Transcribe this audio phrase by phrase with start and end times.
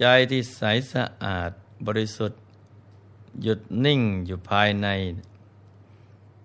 [0.00, 1.50] ใจที่ใสสะอาด
[1.86, 2.40] บริสุทธิ์
[3.42, 4.88] หยุดนิ่งอยู่ภายใน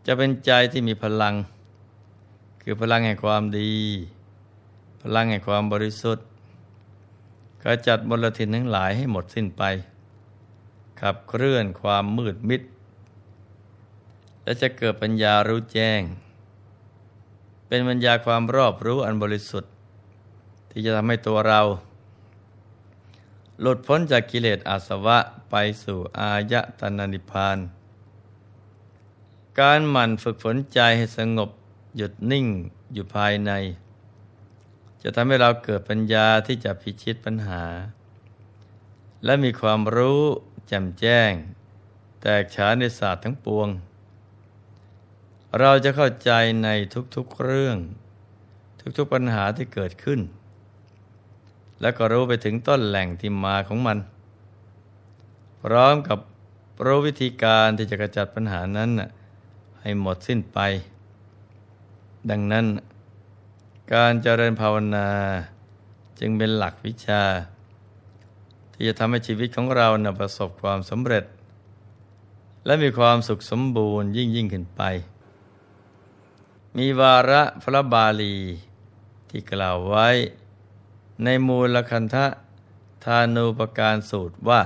[0.05, 1.33] จะเป็นใจที่มีพลัง
[2.61, 3.73] คือพลังแห่งความดี
[5.01, 6.25] พลังแห่งความบริสุทธิ์
[7.63, 9.63] กระจัดมลทินทั้งหลายให้หมดสิ้นไป
[11.01, 12.61] ขับเคลื่อนความมืดมิด
[14.43, 16.01] และจะเกิดปัญญารู้แจ้ง
[17.67, 19.71] เป็นปัญญาความรอบรู้อันบริสุทธิ์
[20.69, 21.61] ที่จะทำให้ตัวเรา
[23.61, 25.17] หลุดพ้นจากกิเลสอาสวะ
[25.49, 27.57] ไปสู่อายะตนานิพาน
[29.59, 31.49] การหมั่นฝึกฝนใจให้สงบ
[31.97, 32.47] หยุดนิ่ง
[32.93, 33.51] อยู่ภายใน
[35.01, 37.63] จะทำให้เราเกิดปัญญาที่จะพิชิตปัญหา
[39.25, 40.21] และมีความรู้
[40.67, 41.31] แจ่มแจ้ง
[42.21, 43.69] แตกฉานในศาสตร์ทั้งปวง
[45.59, 46.31] เราจะเข้าใจ
[46.63, 46.69] ใน
[47.15, 47.77] ทุกๆเรื่อง
[48.97, 50.19] ทุกๆปัญหาที่เกิดขึ้น
[51.81, 53.97] และก็รู้ไปถึงต้นแหล่งที่มาของมัน
[55.61, 56.19] พร้อมกับ
[56.85, 58.89] รู้วิธีการที่จะกระจัดปัญหานั้น
[59.81, 60.59] ให้หมดสิ้นไป
[62.29, 62.65] ดังนั้น
[63.93, 65.09] การเจริญภาวนา
[66.19, 67.23] จึงเป็นหลักวิชา
[68.73, 71.23] ที่จะทำให้ชีวิตของเรานะประสบความสำเร็จ
[72.65, 74.81] และมีความสุขสมบูรณ์ยิ่งยิ่งขึ้นไป
[76.77, 78.35] มีวาระพระบาลี
[79.29, 80.09] ที่กล่าวไว้
[81.23, 82.25] ในมูลคันธะ
[83.03, 84.61] ทานุปการสูตรว่า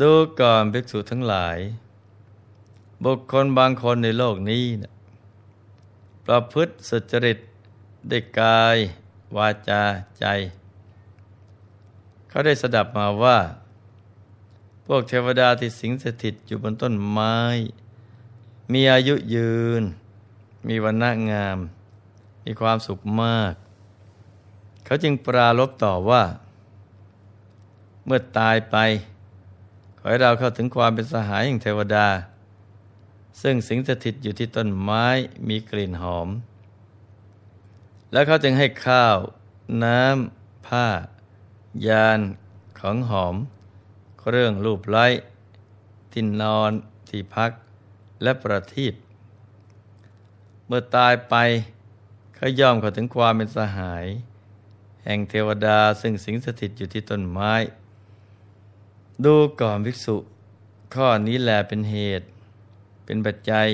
[0.00, 1.58] ดูก่อนภิกษุทั้งหลาย
[3.04, 4.92] บุคคลบางคนในโลกนี้นะ
[6.26, 7.38] ประพฤติสุจริต
[8.08, 8.76] ได้กาย
[9.36, 9.82] วาจา
[10.18, 10.24] ใจ
[12.28, 13.38] เขาได้สดับมาว่า
[14.86, 17.36] พวกเทวดาที่สิงสถิตอยู่บนต้นไม้
[18.72, 19.82] มีอายุยืน
[20.68, 21.58] มีวันณะงาม
[22.44, 23.54] มีความสุขมาก
[24.84, 26.22] เขาจึงปราลบต่อว่า
[28.04, 28.76] เมื่อตายไป
[29.98, 32.08] ขอให้เราเข้าถึงความเป็นสหายแห่งเทวดา
[33.42, 35.06] ซึ่งสิงสถิตอยู่ที่ต้นไม้
[35.48, 36.28] มีกลิ่นหอม
[38.12, 39.16] แล้วเขาจึงให้ข้าว
[39.84, 40.86] น้ำ ผ้า
[41.86, 42.20] ยาน
[42.78, 43.36] ของหอม
[44.20, 45.06] เครื่องรูปไล้
[46.12, 46.72] ที่นอน
[47.08, 47.50] ที่พัก
[48.22, 48.94] และประทีป
[50.66, 51.34] เมื่อตายไป
[52.34, 54.06] เขาย่อมเข้าถึงความเป็นสหาย
[55.04, 57.52] แห่งเทวดาซึ่งสิงสถิตอยู่ที่ต้นไม้
[59.24, 60.16] ดูก่อนภิกษุ
[60.94, 62.26] ข้อนี้แหละเป็นเหตุ
[63.04, 63.68] เป็นปัจจัย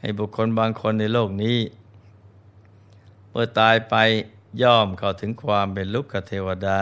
[0.00, 1.58] ให้บุคคลบางคนในโลกนี้
[3.30, 3.94] เมื่อตายไป
[4.62, 6.80] ย่อมเข้าถึงความเป็นลุกเทวดา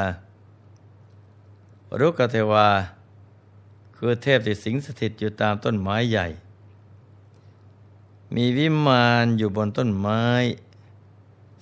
[2.00, 2.68] ลุกเทวา
[3.96, 6.26] คือเทพที่สิงสถิตอยู่ตามต้นไม้ใหญ่
[8.34, 10.24] มีวิมานอยู่บนต้นไม้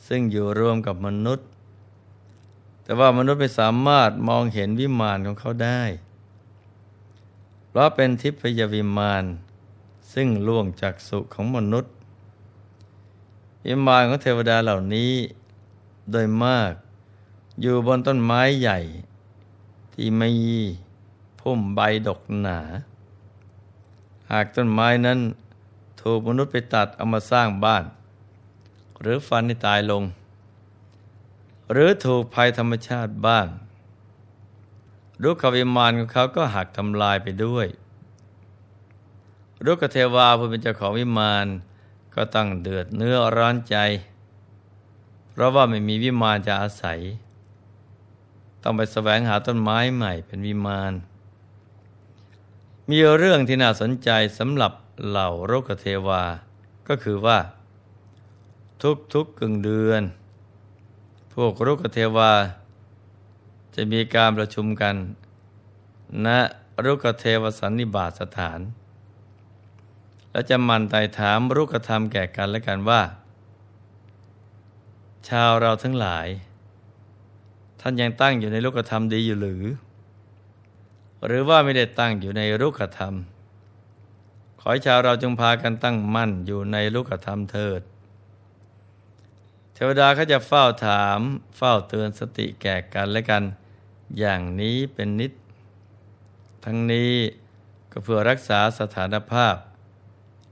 [0.06, 1.46] ซึ่งอยู่รวมกับมนุษย์
[2.82, 5.82] แต่ว่ามนุษย์ไม่สามารถมองเห็นวิมานของเขาได้
[7.69, 9.25] เพราะเป็นทิพยวิมาน
[10.12, 11.93] ซึ่งล่วงจากสุของมนุษย์
[13.66, 15.12] วิมานของเทวดาเหล่านี้
[16.10, 16.72] โดยมาก
[17.60, 18.78] อยู่บนต้นไม้ใหญ่
[19.93, 20.28] ที่ไม่
[21.41, 22.59] พุ่มใบดกหนา
[24.31, 25.19] หากต้นไม้นั้น
[26.00, 27.84] ถูกมนุษย์ไปตัดเอามาสร้างบ้าน
[29.00, 30.03] หรือฟันให้ตายลง
[31.72, 33.46] หรือถูกภัยธรรมชาติบ้าง
[35.22, 37.66] รูขวิมานของเขาก็หักทำลายไปด้วย
[39.64, 41.46] รุกเทวาผู้เป็นเจ้าของวิมาน
[42.14, 43.76] ก็ต้องเดือดเนื้อร้อนใจ
[45.30, 46.98] เพราะว่าไม่มีวิมานจะอาศัย
[48.62, 50.92] ต้องไปแสวงหาต้นไม้ใหม่เป็นวิมาน
[52.88, 54.72] มีเรื่องที่น่าสนใจสำหรับ
[55.06, 56.22] เหล่ารุกเทวา
[56.88, 57.38] ก็คือว่า
[58.82, 60.02] ทุกๆกกึ่งเดือน
[61.37, 62.32] พวกรุกเทวา
[63.75, 64.94] จะมีการประชุมกัน
[66.26, 66.29] ณ
[66.84, 68.61] รุกเทวสันนิบาตสถาน
[70.31, 73.02] และจะมันไต่ถามรุกธรรมแก่กันและกันว่า
[75.29, 76.26] ชาวเราทั้งหลาย
[77.81, 79.64] ท่านยังตั้งอยู่ในรุกธรรมดีอยู่หรือ
[81.26, 83.14] หรือว่าไม่ได้ตั้งอยู่ในรุกธรรม
[84.61, 87.82] ขอให้ชาวเราจงพากันตั้งมั่นอยู่ในรุกธรรมเถิด
[89.74, 91.19] เทวดาเขาจะเฝ้าถาม
[91.56, 93.42] เฝ้าเตือนสติแก่กันและกัน
[94.19, 95.32] อย่างนี้เป็นนิด
[96.64, 97.12] ทั้งนี้
[97.92, 99.56] ก็เพื่อรักษาสถานภาพ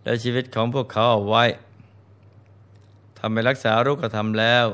[0.05, 1.45] และชีวิตของพวกเขาเอาไว้
[3.19, 4.67] ทำให้รักษารูกธรรมแล้ว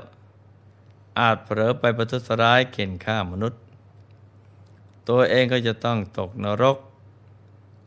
[1.21, 3.61] อาจเผลอไปประทุษร้ายเข็นฆ่ามนุษย์
[5.09, 6.79] ตัวเองก็จะต้องตกนรก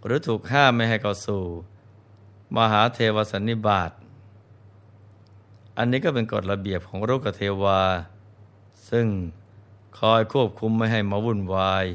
[0.05, 1.41] หรือถูกห้ามไม่ให้เข้าสู่
[2.55, 3.91] มหาเทวสันนิบาต
[5.81, 7.81] อันนี้ก็เป็นกฎระเบียบของโรกเทวา
[8.89, 9.07] ซึ่ง
[9.99, 11.85] คอยควบคุมไม่ให้มาวุ่นวาย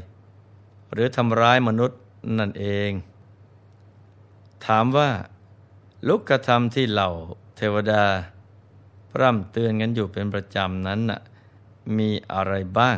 [0.93, 2.01] หรือทำร้ายมนุษย์
[2.39, 2.91] นั่นเอง
[4.67, 5.11] ถามว่า
[6.09, 7.11] ลุกกระทำที่เหล่า
[7.57, 8.05] เทวดา
[9.11, 11.21] พร่ำเตือนกันอยู่เป็นประจำนั้นน่ะ
[11.99, 12.97] มีอะไรบ้าง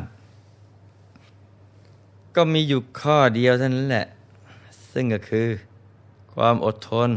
[2.37, 4.07] ก็มีอยู่ข้อเดียวเท่านั้นแหละ
[4.93, 5.49] ซึ่งก็คือ
[6.35, 7.11] ความอดทน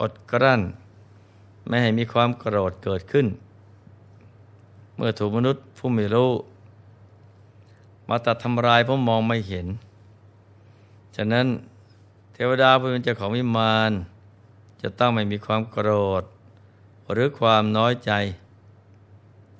[0.00, 0.62] อดกลั้น
[1.66, 3.26] ไม่ให้มีความโกรธเกิดขึ้น
[4.94, 6.32] เมื่อถูกมนุษย์ผู้ไม่รู้
[8.08, 9.66] มาตัดทำลายเพราะมองไม่เห็น
[11.16, 11.46] ฉะนั้น
[12.32, 13.92] เทวดาผู้เป็นเจ้าของวิมาน
[14.82, 15.90] จะต้องไม่มีความโกร
[16.20, 16.22] ธ
[17.12, 18.12] หรือความน้อยใจ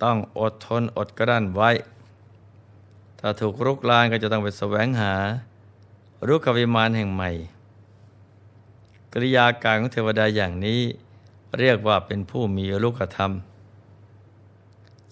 [0.02, 1.70] ต้องอดทนอดกลั้นไว้
[3.18, 5.14] ถ้าถูกรุกลานก็จะต้องไปแสวงหา
[6.28, 7.30] รุกขวิมานแห่งใหม่
[9.12, 10.80] กริยาการของเทวดาอย่างนี้
[11.58, 13.32] เรียกว่าเป็นผู้มีรุกธรรม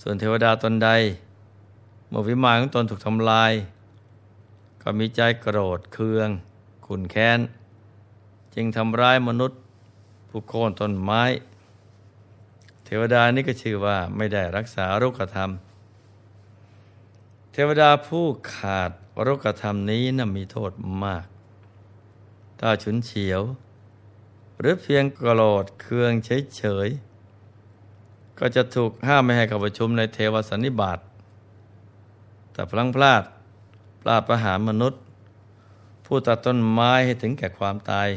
[0.02, 0.90] ส่วนเทวดาตนใด
[2.08, 3.52] เมื่อวิมานของตนถูกทำลาย
[4.82, 6.28] ก็มีใจโกรธเคือง
[6.86, 7.40] ขุนแค้น
[8.54, 9.58] จึงทำร้ายมนุษย์
[10.28, 11.22] ผู้โค่นต้นไม้
[12.84, 15.50] เทวดานี้ก็ชื่อว่าไม่ได้รักษารุกธรรม
[17.52, 18.90] เทวดาผู้ขาด
[19.26, 20.72] รุกธรรมนี้นะ่ะมีโทษ
[21.04, 21.24] มาก
[22.60, 23.42] ถ้าฉุนเฉียว
[24.58, 30.98] หรือเพียงโกรธเคืองเฉยๆก็จะถูกห้ามไม่ให้เข้าประชุมในเทวสันนิบาต
[32.52, 33.22] แต่พลังพลาด
[34.02, 35.00] ปลาประหารมนุษย์
[36.06, 38.08] ผู้ตัดต้นไม้ให้ถึงแก่ความตาย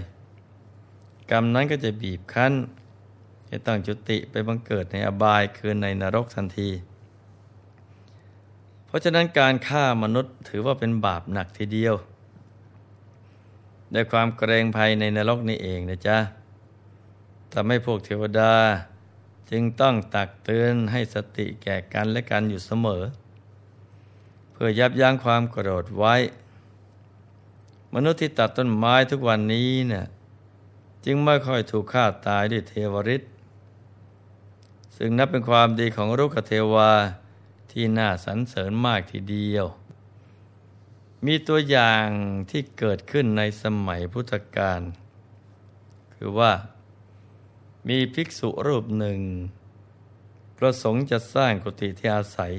[1.31, 2.53] กรรมนั้นก็จะบีบคั้น
[3.47, 6.69] ให้ต้องจุติไปบังเกิดในอบายคือในนรกทันที
[8.85, 11.95] เพราะฉะนั้นการฆ่ามนุษย์ถือว่าเป็นบาปหนักทีเดียว
[13.93, 16.17] ด้วยความเกรงภัยในนรกนี่เองนะจ๊ะ
[17.53, 18.53] ทำให้พวกเทวดา
[19.49, 23.03] จึงต้องตักเตือนให้สติแก่กันและกันอยู่เสมอ
[24.51, 26.15] เพื่อยับยั้งความโกรธไว้
[27.93, 30.05] มนุษย์ที่ตัดต้นไม้ทุกวันนี้เนี่ย
[31.05, 33.23] จึงไม่ค่อยถูกฆ่าตายด้วยเทวริษ
[34.97, 36.91] ซึ่งนับเป็นความดีของรุกเทวา
[37.71, 39.65] ที่น่าสรรเสริญมากทีเดียว
[41.25, 42.07] มีตัวอย่าง
[42.49, 44.81] ที่เกิดขึ้นในสมัยพุทธกาล
[46.15, 46.51] คือว่า
[47.87, 49.19] มีภิกษุรูปหนึ่ง
[50.57, 52.53] ประสงค์จะสร้างกุฏิที่อาศัย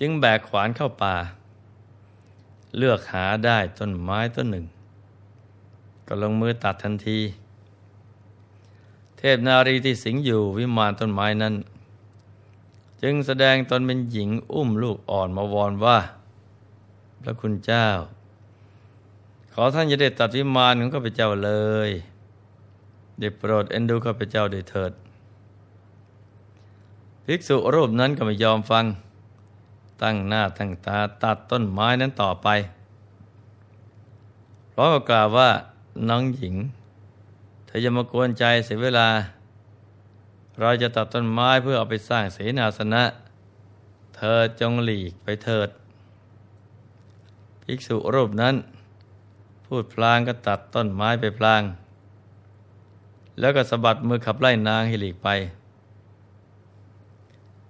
[0.00, 1.16] จึงแบกขวานเข้าป่า
[2.76, 4.66] เลือกหาได้ต้นไม้ต้นหนึ่ง
[6.06, 7.20] ก็ลงมือตัดทันที
[9.18, 11.54] เทพนารีที่สิงอยู่วิมานต้นไม้นั้น
[13.02, 15.98] จึงแสดงตนเป็นหญิงอุ้มลูกอ่อนมาวอนว่า
[17.22, 17.86] พระคุณเจ้า
[19.52, 21.52] ขอท่านอย่าได้ตัดวิมานของข้าพเจ้าเล
[21.88, 21.90] ย
[23.18, 24.92] ได้โปรดเอ็นดูข้าพเจ้าด้วยเถิด
[27.24, 28.84] ภิกษุรูปนั้นก็ไม่ยอมฟัง
[30.02, 32.48] ตั้งหน้าตั้งตาตัดต้นไม้นั้นต่อไป
[34.70, 35.50] เพราะกล่าวว่า
[36.08, 36.54] น้องหญิง
[37.66, 39.08] เธอจะมากวนใจเสียเวลา
[40.60, 43.04] เราจะตัดต้นไม้เพื่อเอาไปสร้างเสนาสนะ
[44.16, 45.68] เธอจงหลีกไปเถิด
[47.70, 48.54] ภิกษุรูปนั้น
[49.66, 51.62] พูดพลางก็ตัดต้นไม้ไปพลาง
[53.38, 55.28] แล้วก็สะบัดมือขับไล่นางให้หลีกไป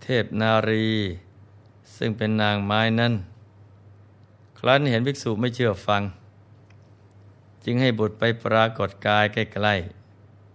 [0.03, 0.87] เทพนารี
[1.97, 3.13] ซึ่งเป็นนางไม้นั้น
[4.59, 6.03] ครั้นเห็นภิกษุไม่เชื่อฟัง
[7.65, 9.75] จึงให้บุตรไปปรากฏกายใกล้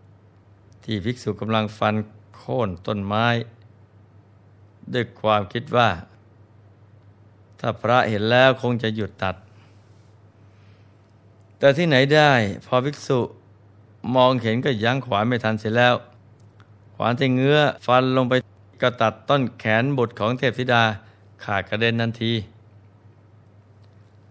[0.02, 1.96] ๆ ที่ภิกษุกำลังฟัน
[2.38, 3.28] โค่นต้นไม้
[4.94, 5.90] ด้วยความคิดว่า
[7.65, 9.36] ถ้าพระเห็นแล้วคงจะหยุดตัด
[11.60, 12.32] แต่ที่ไหนได้
[12.65, 13.20] พอภิกษุ
[14.15, 15.96] มองเห็นก็ยั้งขวานไม่ทันเสร็จแล้ว
[16.96, 18.34] ขวานที่เงื้อฟันลงไป
[18.82, 20.84] ก็ตัดต้นแขนบุตรของเทพธิดา
[21.43, 22.34] ขาดกระเด็นทันที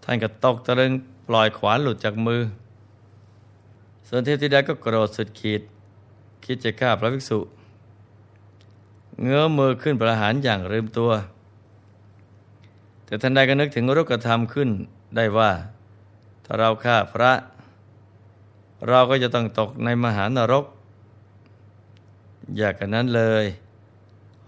[0.03, 0.91] ท่านก็ตกตะลึง
[1.27, 2.41] ปล่อยขวานหลุดจากมือ
[4.07, 5.61] ส่วนเทพธิดาก็โกรธสุดขีด
[6.45, 7.39] คิดจะฆ่าพระภิกษุ
[9.21, 11.11] เงื้อมือขึ้นประหารอย่างลืมตัว
[13.13, 14.69] แต่ท่านใดก็นึกถึงรุกธรรมขึ้น
[15.15, 15.51] ได้ว่า
[16.45, 17.31] ถ้าเราฆ่าพระ
[18.87, 20.65] เราก็จะต้องตกในมหานรก
[22.57, 23.45] อยากกันนั้นเลย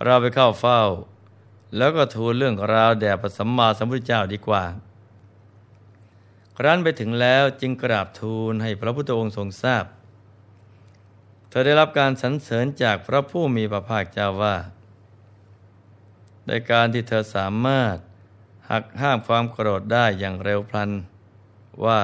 [0.04, 0.82] เราไปเข้าเฝ้า
[1.78, 4.64] แล้วก็ทูลเรื่องราวแด่พระสัมมาสัมพุทธเจ้าดีกว่า
[6.58, 9.86] ครั้นไปถึงแล้วจึงกราบทูลให้พระพุทธองค์ทรงทราบ
[11.50, 14.56] เธอได้รับการสรรเสริญจากพระผู้มีพระภาคเจ้าว่า
[16.48, 17.98] ในการที่เธอสามารถ
[18.72, 20.92] หักห้ามความโกรธได้อย่างเร็วพลัน
[21.86, 22.02] ว่า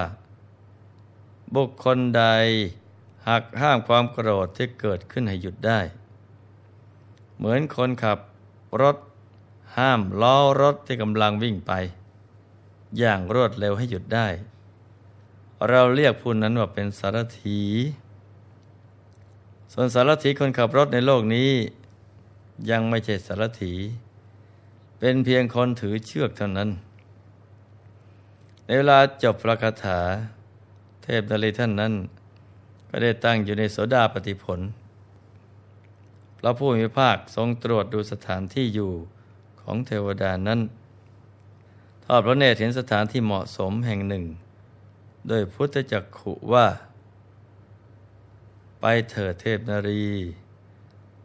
[1.55, 2.23] บุคคลใด
[3.29, 5.79] หักห้ามความโกรธที่เกิดขึ้นให้หยุดได้
[7.37, 8.19] เหมือนคนขับ
[8.81, 8.97] รถ
[9.77, 11.73] ห้ามล้อรถที่กำลังวิ่งไป
[12.97, 14.27] อย่างรวดเร็วให้หยุดได้
[15.69, 17.59] เราเรียกผู้นั้นว่าเป็นสารถี
[19.73, 21.51] ส่วนสารถีคนขับรถในโลกนี้
[22.69, 23.73] ยังไม่ใช่สารถี
[25.03, 26.69] เป็นเพียงคนถือเชือกเท่านั้น
[28.65, 29.99] ในเวลาจบพระคาถา
[31.03, 31.93] เทพนาลีท่านนั้น
[32.89, 34.59] ก็ได้ตั้งอยู่ในโสดาปฏิผล
[36.39, 38.91] พระผู้มีภาคทรงตรวจดูสถานที่อยู่
[39.61, 40.59] ของเทวดานั้น
[42.05, 44.23] ทอดพระเนตรเห็นสถานที่เหมาะสมแห่งหนึ่ง
[45.27, 46.67] โดยพุทธจักขุว่า
[48.79, 50.05] ไปเถิดเทพนารี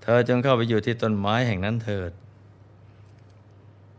[0.02, 2.12] เธอจงเข้าไปอยู่ที่ต้นไม้แห่งนั้นเถิด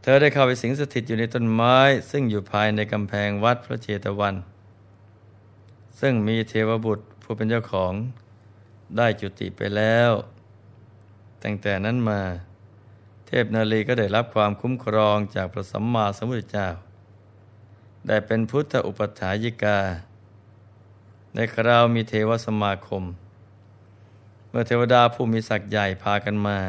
[0.09, 1.77] ธอได้เข้าไปสิงสถิตอยู่ในต้นไม้
[2.11, 4.35] ซึ่งอยู่ภายในกำแพงวัดพระเจตวัน
[5.99, 7.93] ซึ่งมีเทวบุตรผู้เป็นเจ้าของ
[8.97, 10.11] ได้จุติไปแล้ว
[11.43, 12.21] ตั้งแต่นั้นมา
[13.27, 16.67] เทพนาลีก็ได้รับความคุ้มครองจากพระสัมมาสัมพุทธเจ้า
[18.07, 19.79] ได้เป็นพุทธอุปถายิกา
[21.35, 23.03] ในคราวมีเทวสมาคม
[24.49, 26.59] เมื่อเทวดาผู้มีศักดิ์ใหญ่พากันมา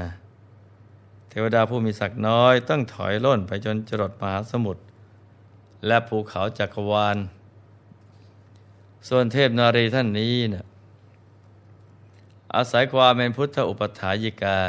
[1.30, 4.82] เทวดาผู้มีศักดิ์น้อยต้องถอยล่นไปจนจรดมหาสมุทร
[5.87, 7.16] และภูเขาจักรวาล
[9.08, 10.66] ส่วนเทพนารีท่านนี้เนะ่ย
[12.54, 14.61] อาศัยความเป็นพุทธอุปถายิกา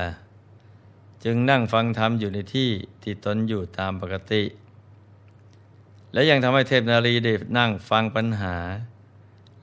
[1.23, 2.69] จึงนั่งฟังธรรมอยู่ในที่
[3.03, 4.43] ที่ตนอยู่ตามปกติ
[6.13, 8.55] และยังทำให้เทพนารีได้นั่งฟังปัญหา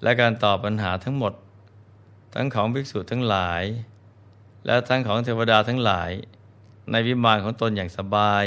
[0.02, 1.32] และการตอบปัญหาทั้งหมด
[2.34, 3.62] ทั้งของภิกษุทั้งหลาย
[4.66, 6.10] และทั้งของเทวดาทั้งหลาย
[6.90, 8.45] ในวิมานของตนอย่างสบาย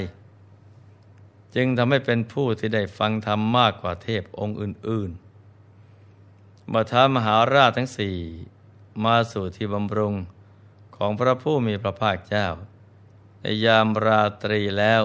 [1.55, 8.17] จึงทำให้เป็นผู้ที่ได้ฟังธรรมมากกว่าเทพองค์อื่นๆบัท้ามหาราชทั้งสี่
[9.05, 10.15] มาสู่ที่บำรุง
[10.95, 12.47] ของพระผู้มีพระภาคเจ้า
[13.41, 15.03] ในยามราตรีแล้ว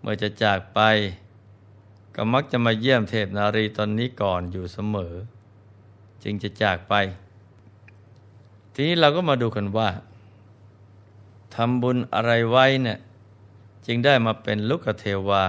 [0.00, 0.80] เมื่อจะจากไป
[2.14, 5.14] ก็มักจะมาเยี่ยมเทพนารีตอนนี้ก่อนอยู่เสมอ
[6.22, 6.94] จึงจะจากไป
[8.72, 9.88] ทีนี้เราก็มาดูกันว่า
[11.54, 12.98] ทำบุญอะไรไว้เนี่ย
[13.86, 15.44] จึงได้มาเป็นลุกเทวา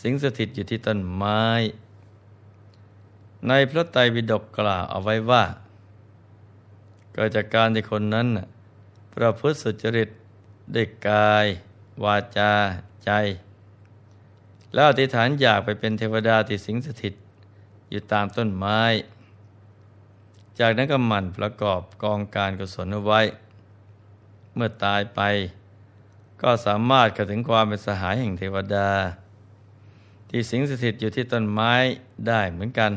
[0.00, 1.42] สิงสถิตอยู่ที่ต้นไม้
[3.48, 5.44] ในพระไตรปิฎกกล่าวเอาไว้ว่า
[7.12, 8.26] เกิดจากการที่คนนั้น
[9.14, 10.08] ประพฤติสุจริต
[10.74, 11.46] ด้วยกาย
[12.04, 12.52] วาจา
[13.04, 13.10] ใจ
[14.72, 17.14] แล้วอธิษฐานอยากไปเป็นเทวดาที่สิงสถิต
[17.90, 18.80] อยู่ตามต้นไม้
[20.58, 23.20] จากนั้นก็หมั่นประกอบกองการกุศลเอาไว้
[24.54, 25.20] เมื่อตายไป
[26.42, 28.90] ก็สามารถเข้าถึงความเป็นสหายแห่งเทวดา
[30.30, 31.72] ที่สิงสถิตอยู่ที่ต้นไม้
[32.28, 32.92] ได้เหมือนกัน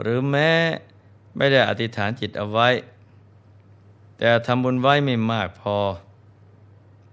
[0.00, 0.50] หรือแม้
[1.36, 2.68] ไม่ได้อธิษฐานจิตเอาไว้
[4.18, 5.76] แต่ทำบุญไว้ไม่มากพอ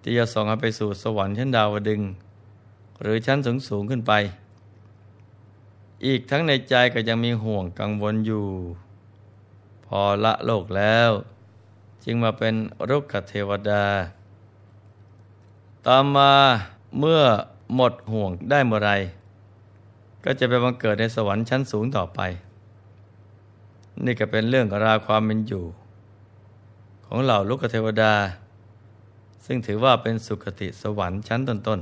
[0.01, 2.01] ที่จะส่งให้ไปสู่สวรรค์ชั้นดาวดึง
[3.01, 4.13] หรือชั้นสูงสูงขึ้นไป
[6.05, 8.45] อีกทั้งในใจก็ยังมีห่วงกังวลอยู่
[9.85, 11.11] พอละโลกแล้ว
[12.05, 12.55] จึงมาเป็น
[12.89, 13.83] รุกขเทวดา
[15.85, 16.31] ต่อมา
[16.99, 17.21] เมื่อ
[17.75, 18.91] หมดห่วงได้เมื่อไร
[20.23, 22.19] ก็จะไปบังเกิดในสวรรค์ชั้นสูงต่อไป
[24.05, 25.65] นี่ก็เป็นเรื่องราวความเป็นอยู่
[27.05, 28.13] ของเหล่าลูกเทวดา
[29.45, 31.79] ซึ่งถือว่าเป็นสุคติสวรรค์ชั้นต้น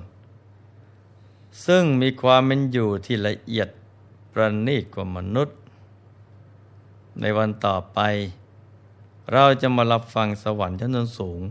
[0.81, 3.69] ๆ ซึ่งมีความเป็นอยู่ที่ละเอียด
[4.31, 5.57] ประณีตกว่ามนุษย์
[7.21, 7.99] ในวันต่อไป
[9.33, 11.41] เราจะมารับฟังสวรรค์ชั้นนสูง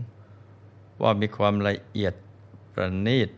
[1.01, 2.13] ว่ามีความละเอียด
[2.73, 3.29] ประณีต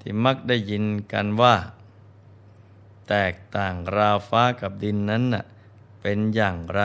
[0.00, 1.54] ที่มักได้ยินกันว่า
[3.08, 5.44] แตกต่างราวฟ้ากับดินนั้นน่ะ
[6.00, 6.82] เป็นอย่างไร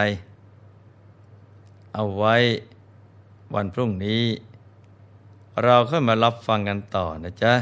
[1.93, 2.35] เอาไว้
[3.53, 4.23] วันพรุ่งนี้
[5.63, 7.53] เราค่อยมารับฟังกันต่อนะจ๊ะ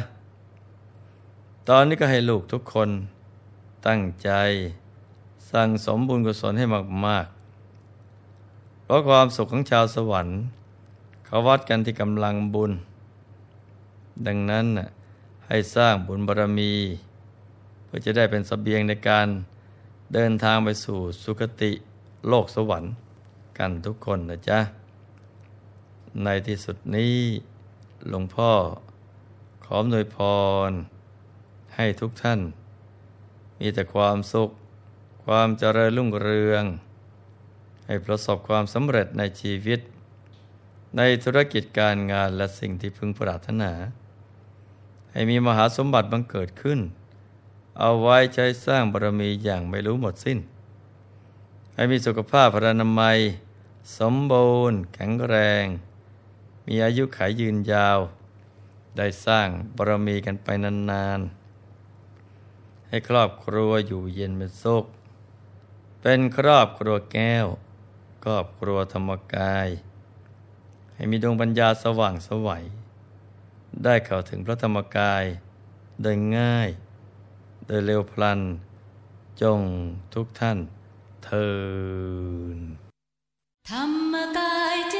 [1.70, 2.90] ตอนนี้ก็ให้ลูกทุกคน
[3.88, 4.30] ตั้งใจ
[5.52, 6.66] สั่งสมบุญกุศลให้
[7.06, 7.43] มาก ๆ
[8.84, 10.38] เพราะความสุขของชาวสวรรค์
[11.26, 12.72] เขาวัดกันที่กำลังบุญ
[14.28, 14.66] ดังนั้น
[15.48, 16.74] ให้สร้างบุญบารรมี
[17.86, 19.28] เพื่อจะได้เป็นสเสบียงในการ
[20.14, 21.72] เดินทางไปสู่สุคติ
[22.28, 22.92] โลกสวรรค์
[23.58, 24.60] กันทุกคนนะจ๊ะ
[26.24, 27.18] ในที่สุดนี้
[28.10, 28.52] หลวงพ่อ
[29.66, 30.18] ขอหน่วยพ
[30.70, 30.72] ร
[31.76, 32.40] ให้ทุกท่าน
[33.60, 34.50] มีแต่ความสุข
[35.26, 36.64] ความเจริญรุ่งเรือง
[37.86, 39.80] ให้ประสบความสำเร็จในชีวิต
[40.98, 43.72] ในธุรกิจการงานและสิ่งที่พึงปรารถนา
[45.12, 46.80] ให้มีมหาสมบัติบังเกิดขึ้น
[47.80, 50.40] เอาไว้ใช้สร้างบารมีอย่างไม่รู้หมดสิ้น
[51.76, 53.18] ให้มีสุขภาพพรรณนามัย
[53.98, 55.66] สมบูรณ์ แข็งแรง
[56.68, 58.00] มีอายุขายยืนยาว
[58.98, 59.48] ได้สร้าง
[59.78, 64.86] บารมีกันไปนานๆ ให้ครอบครัวอยู่เย็นเป็นสุข
[66.02, 67.48] เป็นครอบครัวแก้ว
[68.24, 69.68] ครอบครัวธรรมกาย
[70.94, 72.64] ให้มีดวงปัญญาสว่างสวัย
[73.84, 75.24] ได้เข้าถึงพระธรรมกาย
[76.02, 76.70] โดยง่าย
[77.68, 78.40] โดยเร็วพลัน
[79.42, 79.62] จง
[80.14, 80.58] ทุกท่าน
[81.26, 81.50] เทิ
[82.56, 82.60] น
[83.70, 84.98] ธรรมกายเจ